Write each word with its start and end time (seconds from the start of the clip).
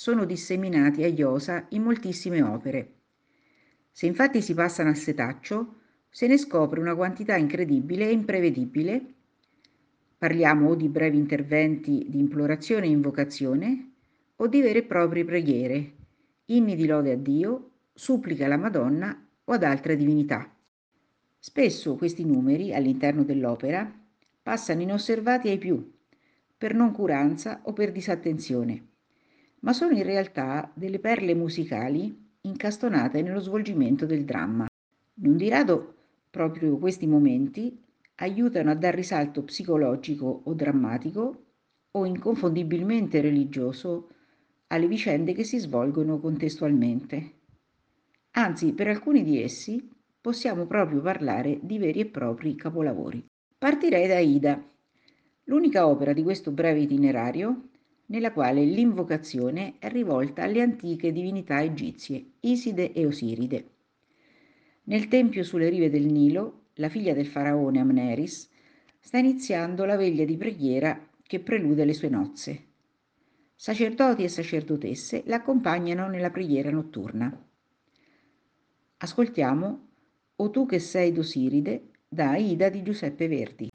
sono 0.00 0.24
disseminati 0.24 1.02
a 1.02 1.08
iosa 1.08 1.66
in 1.72 1.82
moltissime 1.82 2.40
opere. 2.40 2.94
Se 3.90 4.06
infatti 4.06 4.40
si 4.40 4.54
passano 4.54 4.88
a 4.88 4.94
setaccio, 4.94 5.74
se 6.08 6.26
ne 6.26 6.38
scopre 6.38 6.80
una 6.80 6.94
quantità 6.94 7.36
incredibile 7.36 8.08
e 8.08 8.12
imprevedibile. 8.12 9.14
Parliamo 10.16 10.70
o 10.70 10.74
di 10.74 10.88
brevi 10.88 11.18
interventi 11.18 12.06
di 12.08 12.18
implorazione 12.18 12.86
e 12.86 12.88
invocazione, 12.88 13.92
o 14.36 14.46
di 14.46 14.62
vere 14.62 14.78
e 14.78 14.84
proprie 14.84 15.26
preghiere, 15.26 15.92
inni 16.46 16.76
di 16.76 16.86
lode 16.86 17.12
a 17.12 17.16
Dio, 17.16 17.72
supplica 17.92 18.46
alla 18.46 18.56
Madonna 18.56 19.28
o 19.44 19.52
ad 19.52 19.62
altre 19.62 19.96
divinità. 19.96 20.50
Spesso 21.38 21.96
questi 21.96 22.24
numeri 22.24 22.72
all'interno 22.72 23.22
dell'opera 23.22 23.92
passano 24.42 24.80
inosservati 24.80 25.50
ai 25.50 25.58
più, 25.58 25.92
per 26.56 26.72
noncuranza 26.72 27.60
o 27.64 27.74
per 27.74 27.92
disattenzione, 27.92 28.88
ma 29.60 29.72
sono 29.72 29.94
in 29.96 30.02
realtà 30.02 30.70
delle 30.74 30.98
perle 30.98 31.34
musicali 31.34 32.28
incastonate 32.42 33.22
nello 33.22 33.40
svolgimento 33.40 34.06
del 34.06 34.24
dramma. 34.24 34.66
Non 35.14 35.36
di 35.36 35.48
rado 35.48 35.94
proprio 36.30 36.78
questi 36.78 37.06
momenti 37.06 37.78
aiutano 38.16 38.70
a 38.70 38.74
dar 38.74 38.94
risalto 38.94 39.42
psicologico 39.42 40.42
o 40.44 40.54
drammatico 40.54 41.44
o 41.92 42.04
inconfondibilmente 42.04 43.20
religioso 43.20 44.08
alle 44.68 44.86
vicende 44.86 45.32
che 45.32 45.44
si 45.44 45.58
svolgono 45.58 46.20
contestualmente. 46.20 47.38
Anzi, 48.32 48.72
per 48.72 48.88
alcuni 48.88 49.24
di 49.24 49.42
essi 49.42 49.90
possiamo 50.20 50.66
proprio 50.66 51.00
parlare 51.00 51.58
di 51.62 51.78
veri 51.78 52.00
e 52.00 52.06
propri 52.06 52.54
capolavori. 52.54 53.24
Partirei 53.58 54.06
da 54.06 54.18
Ida, 54.18 54.62
l'unica 55.44 55.86
opera 55.88 56.12
di 56.12 56.22
questo 56.22 56.52
breve 56.52 56.80
itinerario 56.80 57.70
nella 58.10 58.32
quale 58.32 58.64
l'invocazione 58.64 59.74
è 59.78 59.88
rivolta 59.88 60.42
alle 60.42 60.60
antiche 60.60 61.12
divinità 61.12 61.62
egizie, 61.62 62.32
Iside 62.40 62.92
e 62.92 63.06
Osiride. 63.06 63.68
Nel 64.84 65.08
tempio 65.08 65.44
sulle 65.44 65.68
rive 65.68 65.90
del 65.90 66.06
Nilo, 66.06 66.66
la 66.74 66.88
figlia 66.88 67.14
del 67.14 67.26
faraone 67.26 67.78
Amneris 67.78 68.48
sta 68.98 69.18
iniziando 69.18 69.84
la 69.84 69.96
veglia 69.96 70.24
di 70.24 70.36
preghiera 70.36 71.08
che 71.22 71.38
prelude 71.40 71.84
le 71.84 71.94
sue 71.94 72.08
nozze. 72.08 72.64
Sacerdoti 73.54 74.24
e 74.24 74.28
sacerdotesse 74.28 75.22
l'accompagnano 75.26 76.08
nella 76.08 76.30
preghiera 76.30 76.70
notturna. 76.70 77.46
Ascoltiamo 78.98 79.88
O 80.36 80.50
tu 80.50 80.66
che 80.66 80.78
sei 80.78 81.12
d'Osiride 81.12 81.90
da 82.08 82.30
Aida 82.30 82.70
di 82.70 82.82
Giuseppe 82.82 83.28
Verdi. 83.28 83.69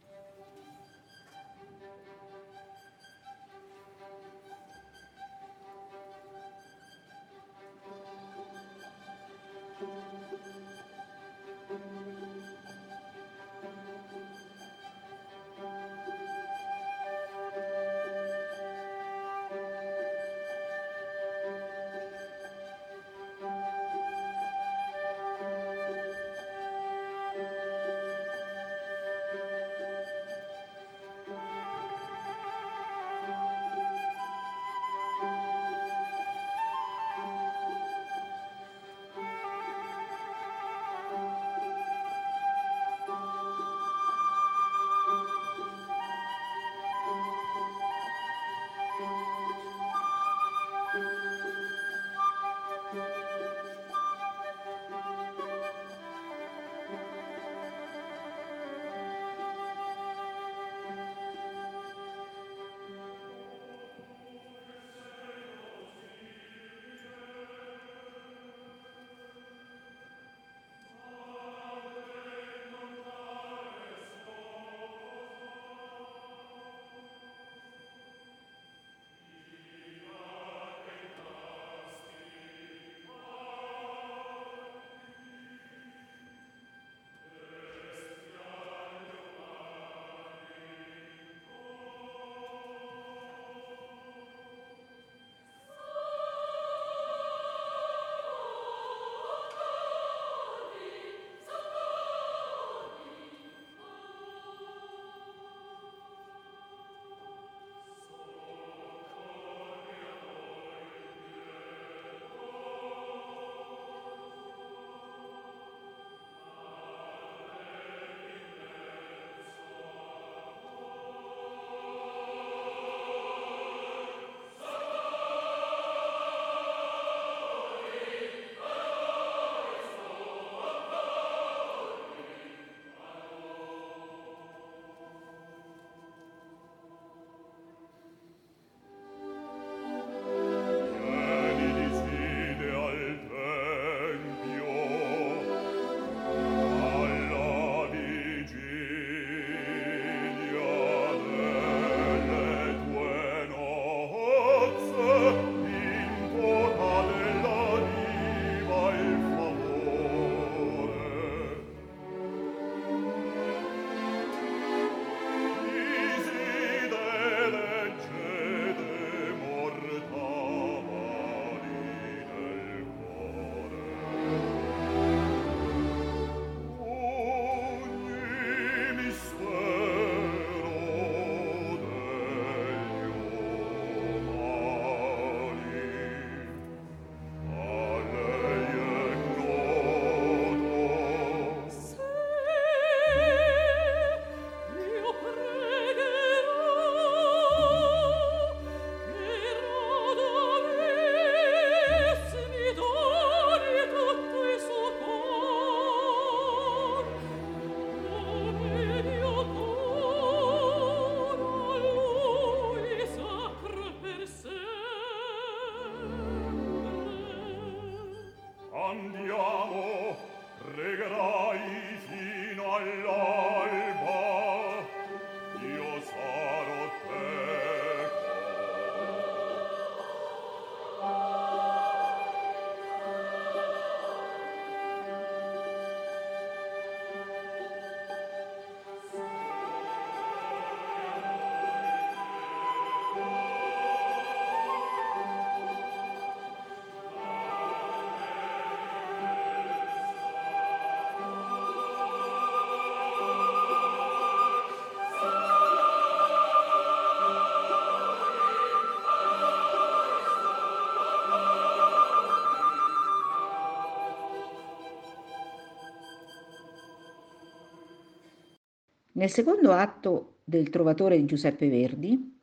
Nel 269.25 269.33
secondo 269.33 269.72
atto 269.72 270.42
del 270.44 270.69
Trovatore 270.69 271.18
di 271.18 271.25
Giuseppe 271.25 271.68
Verdi, 271.68 272.39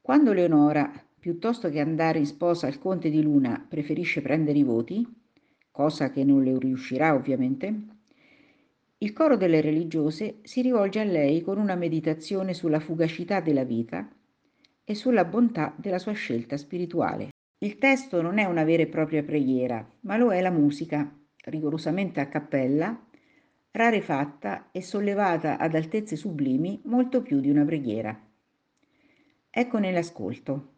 quando 0.00 0.32
Leonora, 0.32 0.90
piuttosto 1.18 1.68
che 1.68 1.80
andare 1.80 2.18
in 2.18 2.24
sposa 2.24 2.66
al 2.66 2.78
conte 2.78 3.10
di 3.10 3.20
Luna, 3.20 3.62
preferisce 3.68 4.22
prendere 4.22 4.56
i 4.56 4.62
voti, 4.62 5.06
cosa 5.70 6.10
che 6.10 6.24
non 6.24 6.42
le 6.42 6.58
riuscirà 6.58 7.12
ovviamente, 7.12 7.80
il 8.96 9.12
coro 9.12 9.36
delle 9.36 9.60
religiose 9.60 10.38
si 10.44 10.62
rivolge 10.62 11.00
a 11.00 11.04
lei 11.04 11.42
con 11.42 11.58
una 11.58 11.74
meditazione 11.74 12.54
sulla 12.54 12.80
fugacità 12.80 13.42
della 13.42 13.64
vita 13.64 14.10
e 14.84 14.94
sulla 14.94 15.26
bontà 15.26 15.74
della 15.76 15.98
sua 15.98 16.12
scelta 16.12 16.56
spirituale. 16.56 17.28
Il 17.58 17.76
testo 17.76 18.22
non 18.22 18.38
è 18.38 18.46
una 18.46 18.64
vera 18.64 18.82
e 18.82 18.86
propria 18.86 19.22
preghiera, 19.22 19.86
ma 20.04 20.16
lo 20.16 20.32
è 20.32 20.40
la 20.40 20.50
musica, 20.50 21.14
rigorosamente 21.44 22.20
a 22.20 22.28
cappella, 22.28 22.98
rarefatta 23.70 24.70
e 24.72 24.82
sollevata 24.82 25.58
ad 25.58 25.74
altezze 25.74 26.16
sublimi 26.16 26.80
molto 26.84 27.22
più 27.22 27.40
di 27.40 27.50
una 27.50 27.64
preghiera. 27.64 28.18
Ecco 29.50 29.78
nell'ascolto. 29.78 30.72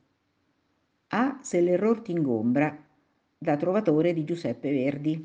A 1.09 1.39
se 1.43 1.61
l'error 1.61 2.01
t'ingombra, 2.03 2.87
da 3.37 3.57
Trovatore 3.57 4.13
di 4.13 4.25
Giuseppe 4.25 4.71
Verdi. 4.71 5.23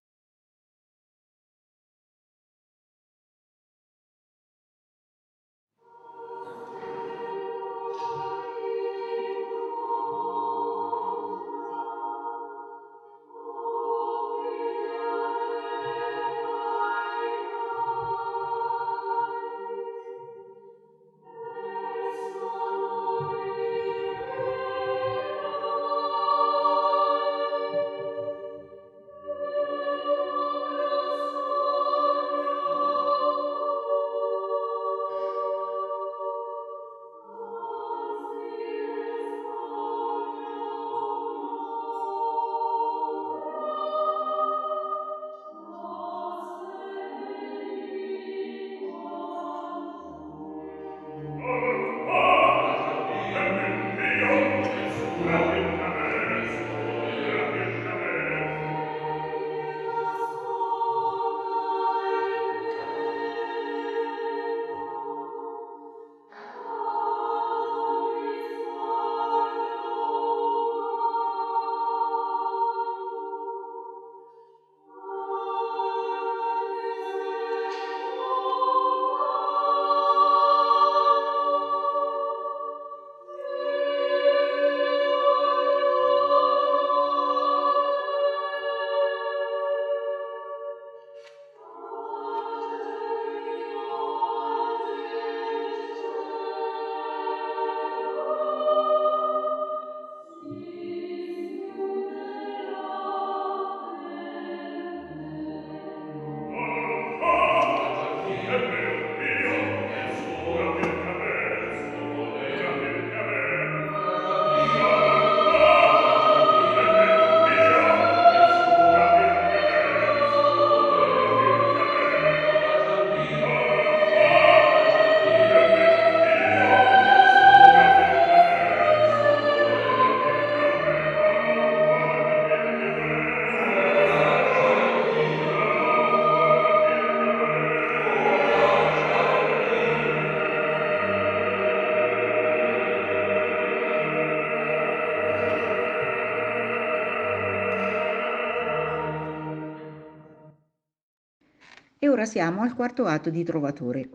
Ora 152.25 152.34
siamo 152.34 152.63
al 152.63 152.74
quarto 152.74 153.05
atto 153.05 153.29
di 153.29 153.44
Trovatore. 153.44 154.10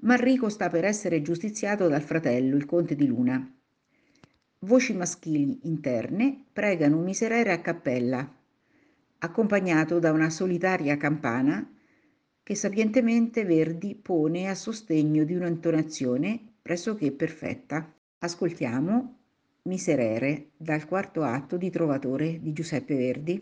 Manrico 0.00 0.48
sta 0.48 0.68
per 0.68 0.84
essere 0.84 1.22
giustiziato 1.22 1.86
dal 1.86 2.02
fratello, 2.02 2.56
il 2.56 2.64
conte 2.64 2.96
di 2.96 3.06
Luna. 3.06 3.48
Voci 4.58 4.92
maschili 4.92 5.60
interne 5.62 6.46
pregano 6.52 6.96
un 6.96 7.04
miserere 7.04 7.52
a 7.52 7.60
cappella, 7.60 8.28
accompagnato 9.18 10.00
da 10.00 10.10
una 10.10 10.30
solitaria 10.30 10.96
campana 10.96 11.64
che 12.42 12.56
sapientemente 12.56 13.44
Verdi 13.44 13.94
pone 13.94 14.48
a 14.48 14.56
sostegno 14.56 15.22
di 15.22 15.36
un'intonazione 15.36 16.40
pressoché 16.60 17.12
perfetta. 17.12 17.88
Ascoltiamo 18.18 19.18
Miserere 19.64 20.50
dal 20.56 20.86
quarto 20.86 21.22
atto 21.22 21.56
di 21.56 21.70
Trovatore 21.70 22.40
di 22.40 22.52
Giuseppe 22.52 22.96
Verdi. 22.96 23.40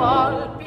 wald 0.00 0.59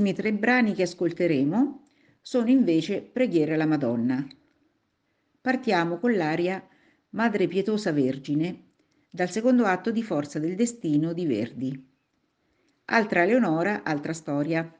prossimi 0.00 0.14
tre 0.14 0.32
brani 0.32 0.72
che 0.72 0.84
ascolteremo 0.84 1.82
sono 2.22 2.48
invece 2.48 3.02
preghiere 3.02 3.52
alla 3.52 3.66
Madonna. 3.66 4.26
Partiamo 5.42 5.98
con 5.98 6.16
l'aria 6.16 6.66
Madre 7.10 7.46
Pietosa 7.46 7.92
Vergine 7.92 8.68
dal 9.10 9.30
secondo 9.30 9.64
atto 9.64 9.90
di 9.90 10.02
Forza 10.02 10.38
del 10.38 10.54
Destino 10.54 11.12
di 11.12 11.26
Verdi. 11.26 11.88
Altra 12.86 13.24
Leonora, 13.24 13.82
altra 13.82 14.14
storia. 14.14 14.74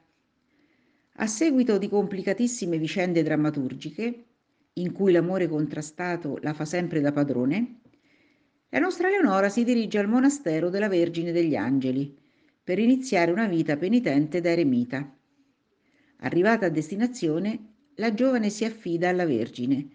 A 1.15 1.27
seguito 1.27 1.77
di 1.77 1.87
complicatissime 1.87 2.79
vicende 2.79 3.21
drammaturgiche, 3.21 4.25
in 4.73 4.91
cui 4.91 5.11
l'amore 5.11 5.47
contrastato 5.47 6.39
la 6.41 6.53
fa 6.53 6.65
sempre 6.65 6.99
da 6.99 7.11
padrone, 7.11 7.81
la 8.69 8.79
nostra 8.79 9.09
Leonora 9.09 9.49
si 9.49 9.63
dirige 9.63 9.99
al 9.99 10.07
monastero 10.07 10.69
della 10.69 10.89
Vergine 10.89 11.31
degli 11.31 11.55
Angeli 11.55 12.20
per 12.63 12.79
iniziare 12.79 13.31
una 13.31 13.47
vita 13.47 13.77
penitente 13.77 14.41
da 14.41 14.49
eremita. 14.49 15.17
Arrivata 16.17 16.67
a 16.67 16.69
destinazione, 16.69 17.73
la 17.95 18.13
giovane 18.13 18.49
si 18.49 18.65
affida 18.65 19.09
alla 19.09 19.25
Vergine, 19.25 19.87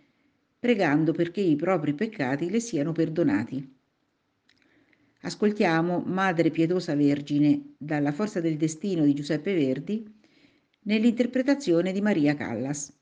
pregando 0.59 1.13
perché 1.13 1.41
i 1.41 1.57
propri 1.57 1.95
peccati 1.95 2.51
le 2.51 2.61
siano 2.61 2.93
perdonati. 2.93 3.75
Ascoltiamo 5.23 6.03
Madre 6.07 6.51
Pietosa 6.51 6.95
Vergine 6.95 7.75
dalla 7.79 8.13
Forza 8.13 8.41
del 8.41 8.57
Destino 8.57 9.05
di 9.05 9.15
Giuseppe 9.15 9.55
Verdi 9.55 10.05
nell'interpretazione 10.83 11.93
di 11.93 12.01
Maria 12.01 12.35
Callas. 12.35 12.93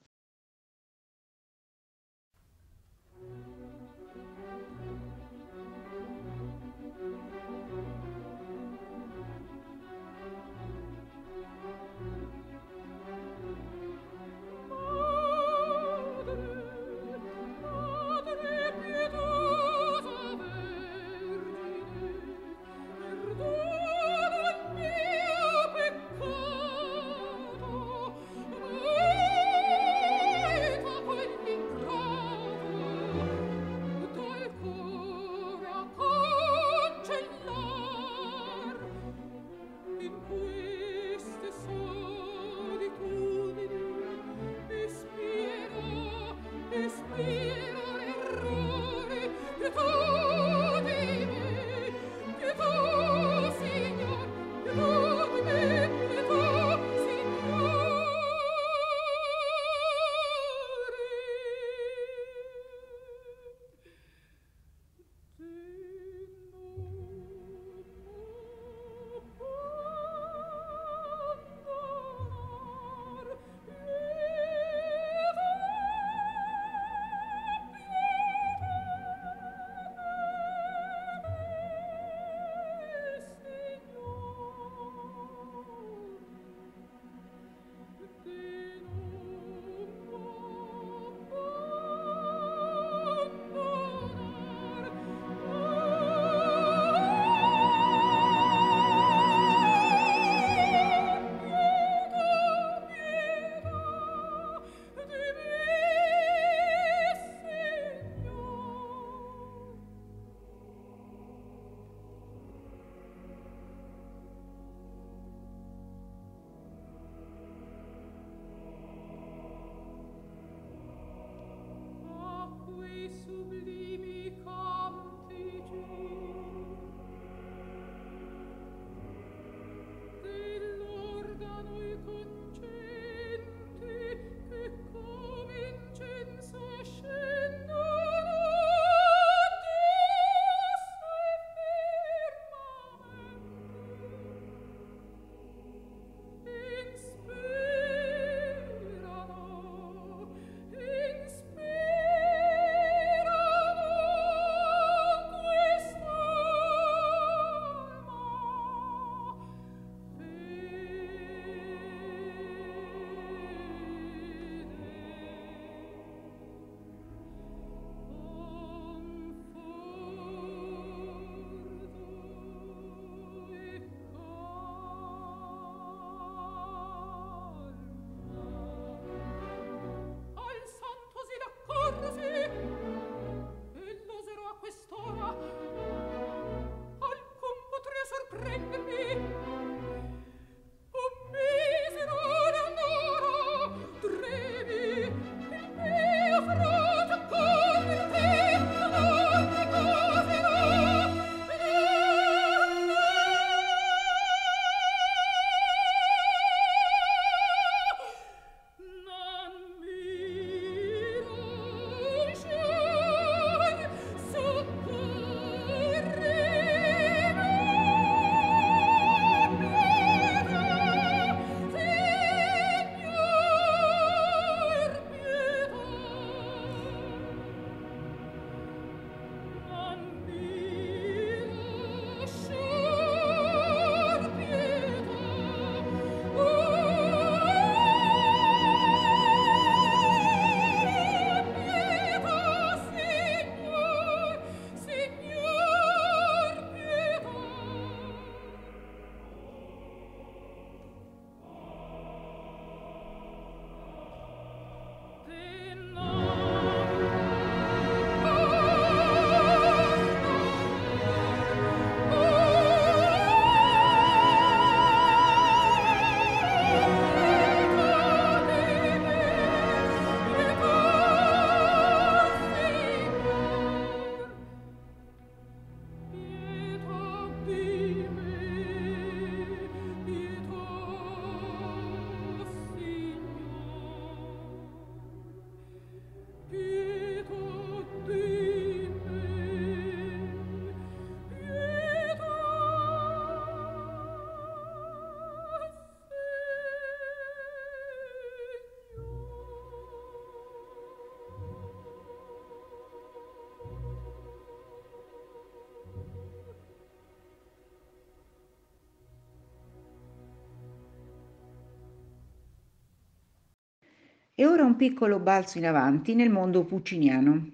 E 314.37 314.47
ora 314.47 314.65
un 314.65 314.75
piccolo 314.75 315.21
balzo 315.21 315.59
in 315.59 315.67
avanti 315.67 316.17
nel 316.17 316.29
mondo 316.29 316.65
pucciniano. 316.65 317.53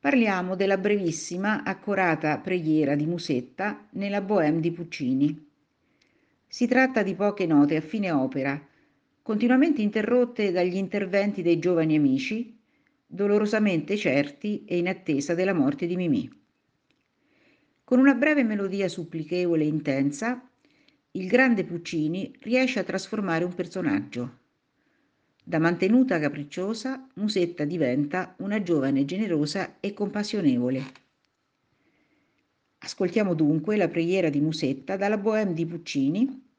Parliamo 0.00 0.56
della 0.56 0.78
brevissima, 0.78 1.64
accurata 1.64 2.38
preghiera 2.38 2.94
di 2.94 3.04
Musetta 3.04 3.86
nella 3.90 4.22
Bohème 4.22 4.60
di 4.60 4.70
Puccini. 4.70 5.50
Si 6.46 6.66
tratta 6.66 7.02
di 7.02 7.14
poche 7.14 7.44
note 7.44 7.76
a 7.76 7.82
fine 7.82 8.10
opera, 8.10 8.58
continuamente 9.20 9.82
interrotte 9.82 10.50
dagli 10.50 10.76
interventi 10.76 11.42
dei 11.42 11.58
giovani 11.58 11.94
amici, 11.96 12.58
dolorosamente 13.06 13.98
certi 13.98 14.64
e 14.64 14.78
in 14.78 14.88
attesa 14.88 15.34
della 15.34 15.52
morte 15.52 15.86
di 15.86 15.96
Mimì. 15.96 16.30
Con 17.84 17.98
una 17.98 18.14
breve 18.14 18.44
melodia 18.44 18.88
supplichevole 18.88 19.64
e 19.64 19.68
intensa, 19.68 20.48
il 21.10 21.26
grande 21.26 21.64
Puccini 21.64 22.34
riesce 22.40 22.78
a 22.78 22.84
trasformare 22.84 23.44
un 23.44 23.54
personaggio. 23.54 24.44
Da 25.48 25.60
mantenuta 25.60 26.18
capricciosa, 26.18 27.08
Musetta 27.14 27.64
diventa 27.64 28.34
una 28.38 28.60
giovane 28.64 29.04
generosa 29.04 29.78
e 29.78 29.92
compassionevole. 29.92 30.82
Ascoltiamo 32.78 33.32
dunque 33.32 33.76
la 33.76 33.86
preghiera 33.86 34.28
di 34.28 34.40
Musetta 34.40 34.96
dalla 34.96 35.18
Bohème 35.18 35.52
di 35.52 35.64
Puccini, 35.64 36.50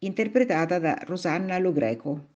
interpretata 0.00 0.78
da 0.78 0.98
Rosanna 1.06 1.56
Logreco. 1.56 2.35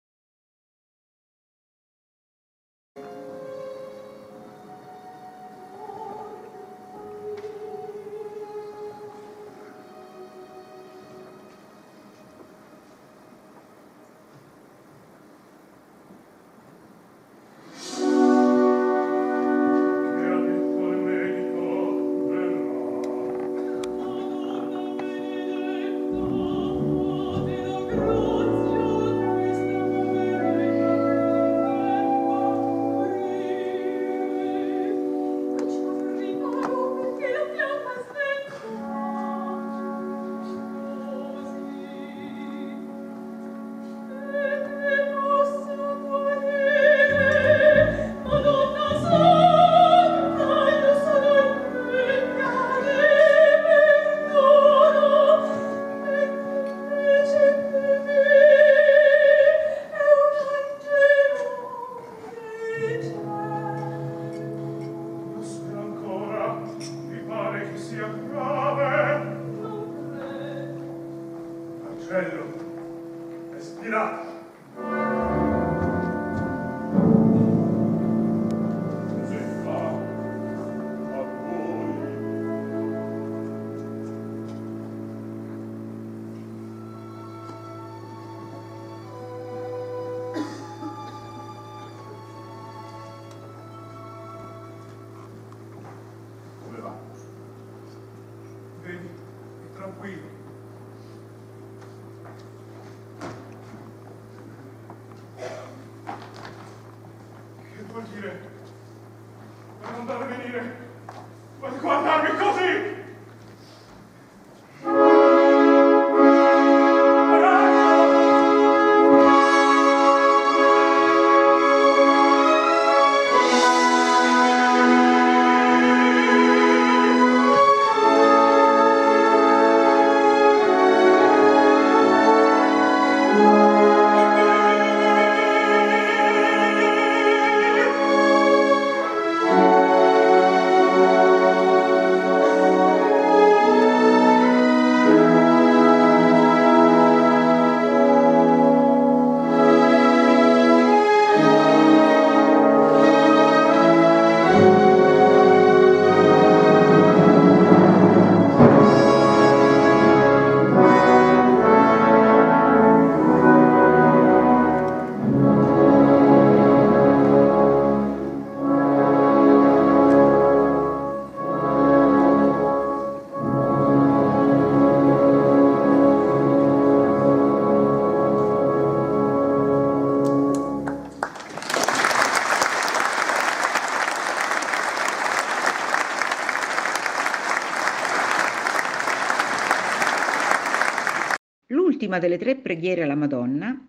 L'ultima 192.17 192.19
delle 192.19 192.39
tre 192.39 192.63
preghiere 192.63 193.03
alla 193.03 193.15
Madonna 193.15 193.89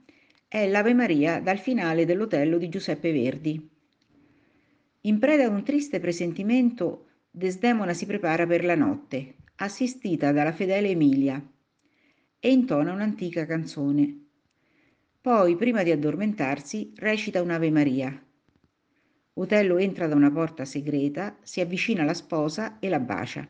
è 0.49 0.67
l'Ave 0.67 0.93
Maria 0.93 1.39
dal 1.39 1.59
finale 1.59 2.03
dell'Otello 2.03 2.57
di 2.57 2.67
Giuseppe 2.67 3.13
Verdi. 3.13 3.69
In 5.01 5.17
preda 5.17 5.45
a 5.45 5.49
un 5.49 5.63
triste 5.63 6.01
presentimento, 6.01 7.05
Desdemona 7.31 7.93
si 7.93 8.05
prepara 8.05 8.45
per 8.45 8.65
la 8.65 8.75
notte, 8.75 9.35
assistita 9.57 10.33
dalla 10.33 10.51
fedele 10.51 10.89
Emilia, 10.89 11.41
e 12.39 12.51
intona 12.51 12.91
un'antica 12.91 13.45
canzone. 13.45 14.25
Poi, 15.21 15.55
prima 15.55 15.83
di 15.83 15.91
addormentarsi, 15.91 16.91
recita 16.97 17.41
un'Ave 17.41 17.71
Maria. 17.71 18.25
Otello 19.35 19.77
entra 19.77 20.07
da 20.07 20.15
una 20.15 20.31
porta 20.31 20.65
segreta, 20.65 21.37
si 21.43 21.61
avvicina 21.61 22.01
alla 22.01 22.13
sposa 22.13 22.77
e 22.79 22.89
la 22.89 22.99
bacia. 22.99 23.47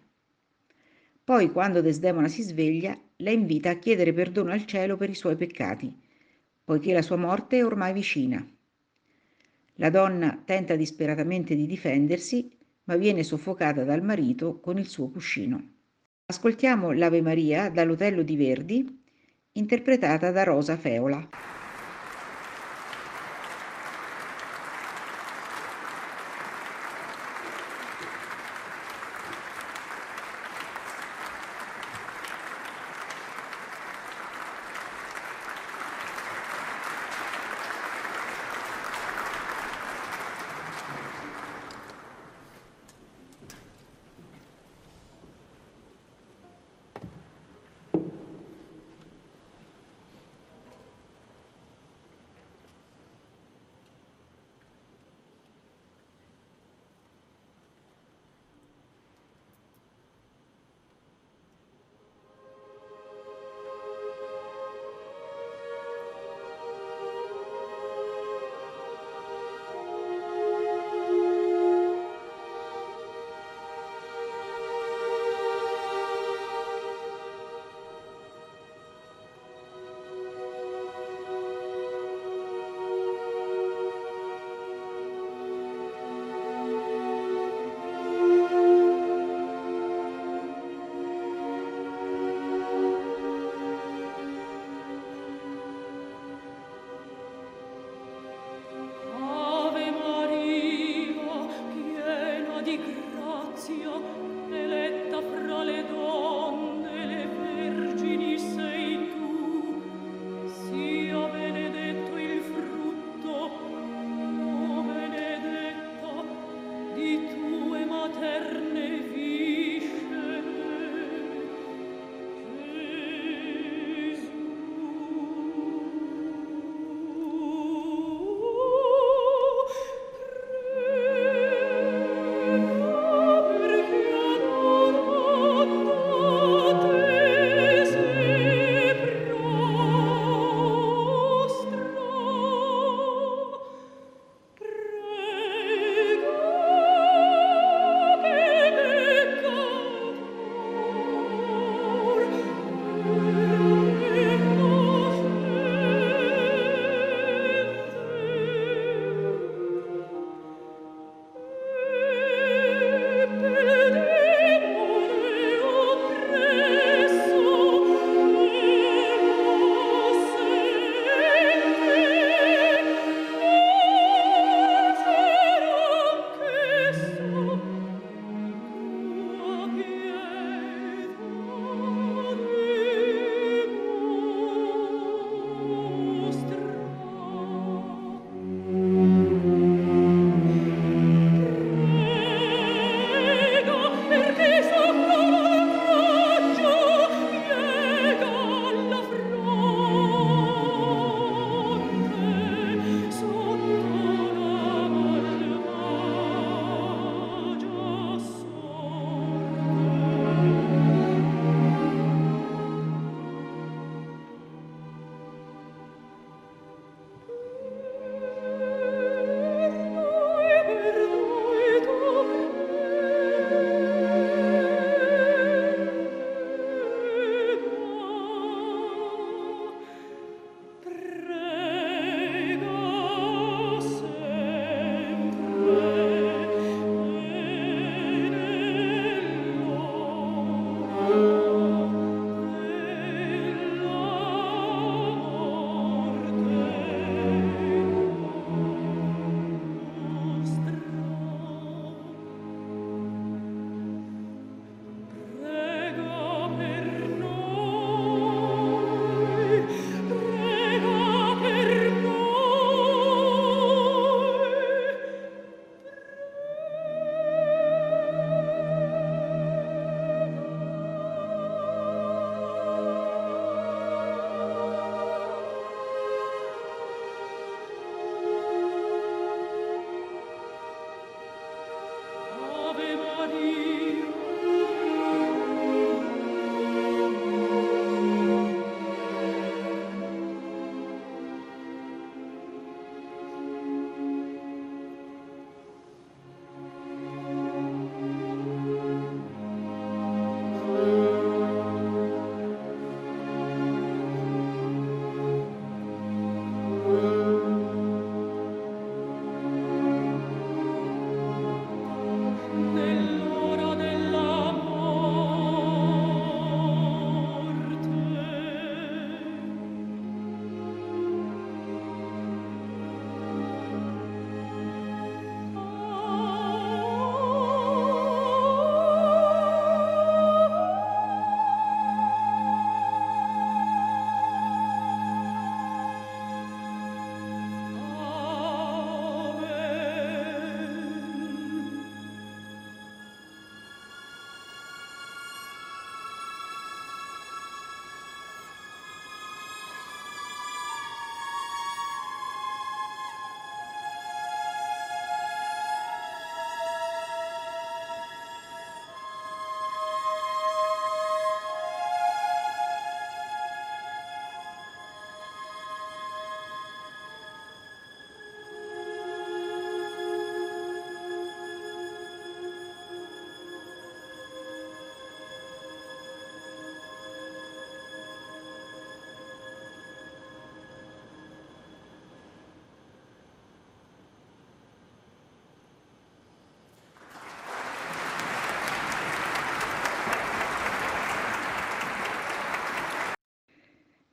Poi, 1.24 1.52
quando 1.52 1.82
Desdemona 1.82 2.28
si 2.28 2.44
sveglia, 2.44 2.96
la 3.18 3.32
invita 3.32 3.72
a 3.72 3.76
chiedere 3.76 4.14
perdono 4.14 4.52
al 4.52 4.66
cielo 4.66 4.98
per 4.98 5.10
i 5.10 5.16
suoi 5.16 5.36
peccati, 5.36 5.92
poiché 6.64 6.94
la 6.94 7.02
sua 7.02 7.16
morte 7.16 7.58
è 7.58 7.66
ormai 7.66 7.94
vicina. 7.94 8.46
La 9.76 9.90
donna 9.90 10.42
tenta 10.44 10.76
disperatamente 10.76 11.56
di 11.56 11.66
difendersi, 11.66 12.52
ma 12.86 12.96
viene 12.96 13.24
soffocata 13.24 13.84
dal 13.84 14.04
marito 14.04 14.60
con 14.60 14.78
il 14.78 14.88
suo 14.88 15.10
cuscino. 15.10 15.76
Ascoltiamo 16.26 16.92
l'Ave 16.92 17.22
Maria 17.22 17.70
dall'Otello 17.70 18.22
di 18.22 18.36
Verdi, 18.36 19.04
interpretata 19.54 20.32
da 20.32 20.44
Rosa 20.44 20.78
Feola. 20.78 21.57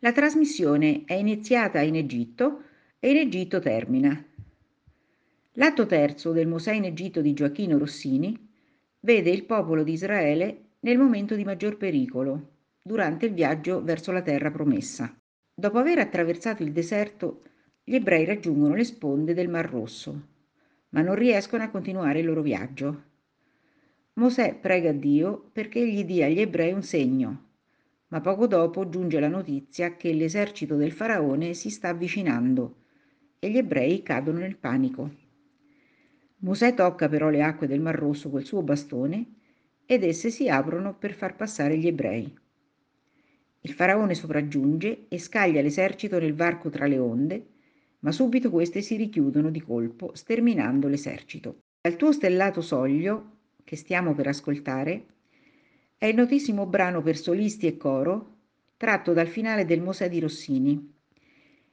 La 0.04 0.12
trasmissione 0.12 1.04
è 1.06 1.14
iniziata 1.14 1.80
in 1.80 1.96
Egitto 1.96 2.60
e 2.98 3.10
in 3.10 3.16
Egitto 3.16 3.58
termina. 3.58 4.22
L'atto 5.52 5.86
terzo 5.86 6.32
del 6.32 6.46
Mosè 6.46 6.74
in 6.74 6.84
Egitto 6.84 7.22
di 7.22 7.32
Gioacchino 7.32 7.78
Rossini 7.78 8.38
vede 9.00 9.30
il 9.30 9.44
popolo 9.44 9.82
di 9.82 9.92
Israele 9.92 10.72
nel 10.80 10.98
momento 10.98 11.34
di 11.34 11.44
maggior 11.44 11.78
pericolo, 11.78 12.50
durante 12.82 13.24
il 13.24 13.32
viaggio 13.32 13.82
verso 13.82 14.12
la 14.12 14.20
terra 14.20 14.50
promessa. 14.50 15.10
Dopo 15.54 15.78
aver 15.78 16.00
attraversato 16.00 16.62
il 16.62 16.72
deserto, 16.72 17.40
gli 17.82 17.94
ebrei 17.94 18.26
raggiungono 18.26 18.74
le 18.74 18.84
sponde 18.84 19.32
del 19.32 19.48
Mar 19.48 19.70
Rosso, 19.70 20.26
ma 20.90 21.00
non 21.00 21.14
riescono 21.14 21.62
a 21.62 21.70
continuare 21.70 22.18
il 22.18 22.26
loro 22.26 22.42
viaggio. 22.42 23.04
Mosè 24.12 24.54
prega 24.54 24.92
Dio 24.92 25.48
perché 25.50 25.88
gli 25.88 26.04
dia 26.04 26.26
agli 26.26 26.40
ebrei 26.40 26.74
un 26.74 26.82
segno, 26.82 27.52
ma 28.14 28.20
poco 28.20 28.46
dopo 28.46 28.88
giunge 28.88 29.18
la 29.18 29.26
notizia 29.26 29.96
che 29.96 30.12
l'esercito 30.12 30.76
del 30.76 30.92
faraone 30.92 31.52
si 31.52 31.68
sta 31.68 31.88
avvicinando 31.88 32.76
e 33.40 33.50
gli 33.50 33.56
ebrei 33.56 34.04
cadono 34.04 34.38
nel 34.38 34.56
panico. 34.56 35.12
Mosè 36.36 36.74
tocca 36.74 37.08
però 37.08 37.28
le 37.28 37.42
acque 37.42 37.66
del 37.66 37.80
Mar 37.80 37.96
Rosso 37.96 38.30
col 38.30 38.44
suo 38.44 38.62
bastone 38.62 39.32
ed 39.84 40.04
esse 40.04 40.30
si 40.30 40.48
aprono 40.48 40.96
per 40.96 41.12
far 41.12 41.34
passare 41.34 41.76
gli 41.76 41.88
ebrei. 41.88 42.32
Il 43.62 43.72
faraone 43.72 44.14
sopraggiunge 44.14 45.06
e 45.08 45.18
scaglia 45.18 45.60
l'esercito 45.60 46.16
nel 46.20 46.34
varco 46.34 46.70
tra 46.70 46.86
le 46.86 46.98
onde, 46.98 47.46
ma 47.98 48.12
subito 48.12 48.48
queste 48.48 48.80
si 48.80 48.94
richiudono 48.94 49.50
di 49.50 49.60
colpo, 49.60 50.14
sterminando 50.14 50.86
l'esercito. 50.86 51.62
Dal 51.80 51.96
tuo 51.96 52.12
stellato 52.12 52.60
soglio, 52.60 53.38
che 53.64 53.74
stiamo 53.74 54.14
per 54.14 54.28
ascoltare, 54.28 55.06
è 56.04 56.08
il 56.08 56.16
notissimo 56.16 56.66
brano 56.66 57.00
per 57.00 57.16
solisti 57.16 57.66
e 57.66 57.78
coro 57.78 58.32
tratto 58.76 59.14
dal 59.14 59.26
finale 59.26 59.64
del 59.64 59.80
Mosè 59.80 60.10
di 60.10 60.20
Rossini. 60.20 60.92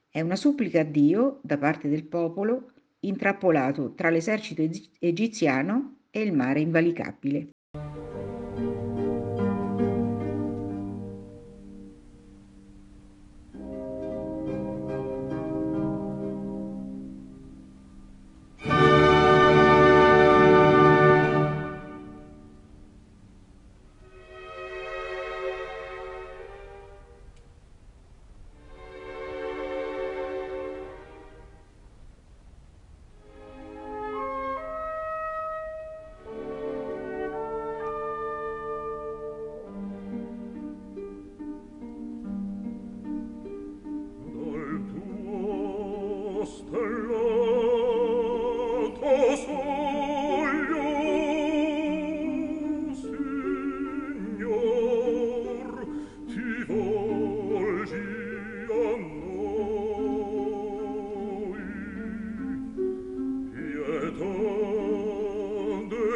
È 0.07 0.21
una 0.21 0.37
supplica 0.37 0.79
a 0.79 0.83
Dio 0.85 1.41
da 1.43 1.57
parte 1.57 1.89
del 1.89 2.05
popolo 2.05 2.71
intrappolato 3.01 3.93
tra 3.93 4.09
l'esercito 4.09 4.63
egiziano 4.99 6.03
e 6.11 6.21
il 6.21 6.31
mare 6.31 6.61
invalicabile. 6.61 7.49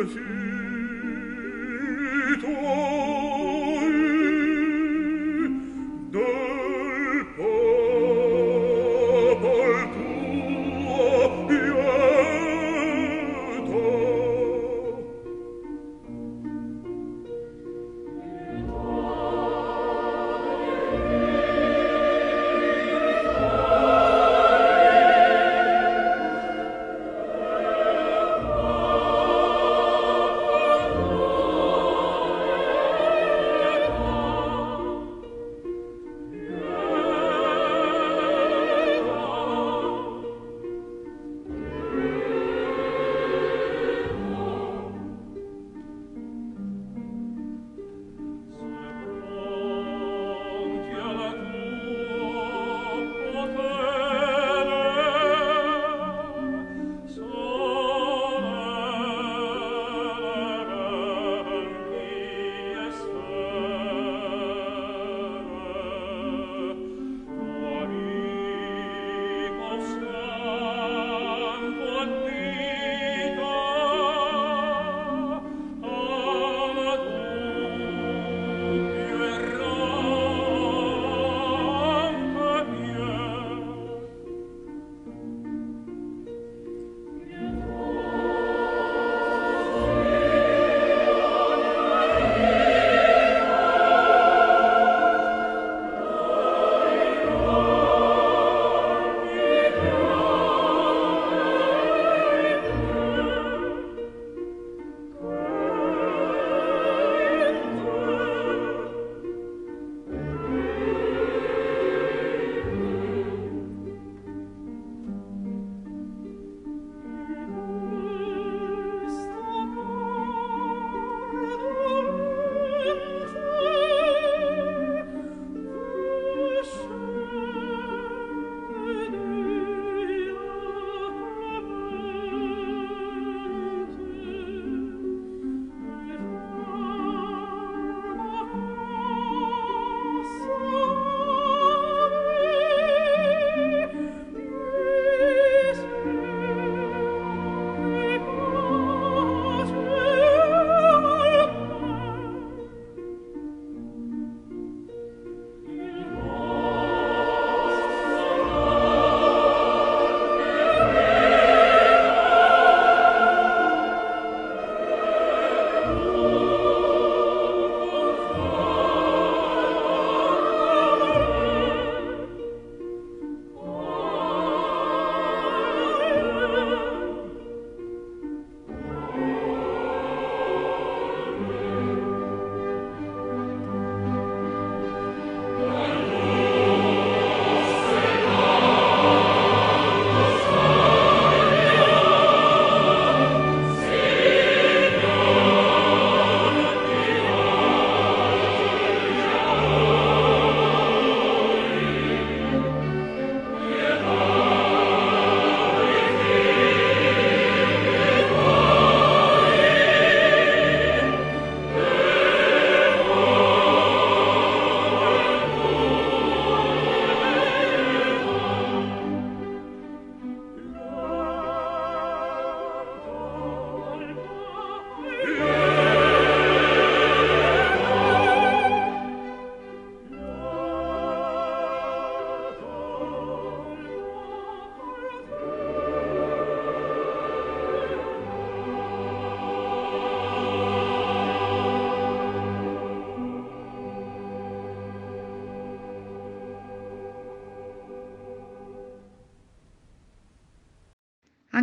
für 0.08 0.35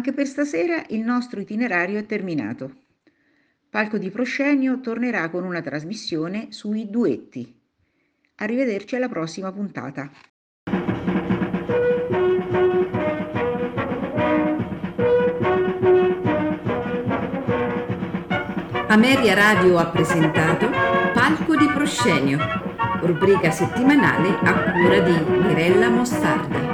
Anche 0.02 0.16
per 0.16 0.26
stasera 0.26 0.84
il 0.88 0.98
nostro 0.98 1.38
itinerario 1.38 1.96
è 1.96 2.04
terminato. 2.04 2.74
Palco 3.70 3.98
di 3.98 4.10
Proscenio 4.10 4.80
tornerà 4.80 5.30
con 5.30 5.44
una 5.44 5.60
trasmissione 5.60 6.48
sui 6.50 6.90
duetti. 6.90 7.56
Arrivederci 8.38 8.96
alla 8.96 9.08
prossima 9.08 9.52
puntata. 9.52 10.10
Ameria 18.88 19.34
Radio 19.34 19.78
ha 19.78 19.86
presentato 19.86 20.68
Palco 21.14 21.54
di 21.54 21.66
Proscenio, 21.72 22.38
rubrica 23.02 23.52
settimanale 23.52 24.36
a 24.42 24.72
cura 24.72 24.98
di 24.98 25.46
Mirella 25.46 25.90
Mostarda. 25.90 26.71